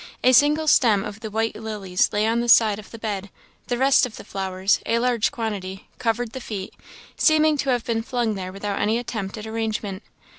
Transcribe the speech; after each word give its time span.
A 0.23 0.31
single 0.33 0.67
stem 0.67 1.03
of 1.05 1.17
white 1.23 1.55
lilies 1.55 2.09
lay 2.11 2.25
on 2.25 2.39
the 2.41 2.49
side 2.49 2.79
of 2.79 2.89
the 2.89 2.97
bed; 2.97 3.29
the 3.67 3.77
rest 3.77 4.07
of 4.07 4.15
the 4.15 4.23
flowers, 4.23 4.79
a 4.87 4.97
large 4.97 5.29
quantity, 5.31 5.87
covered 5.99 6.31
the 6.31 6.41
feet, 6.41 6.73
seeming 7.17 7.55
to 7.57 7.69
have 7.69 7.85
been 7.85 8.01
flung 8.01 8.33
there 8.33 8.51
without 8.51 8.79
any 8.79 8.97
attempt 8.97 9.37
at 9.37 9.45
arrangement. 9.45 10.01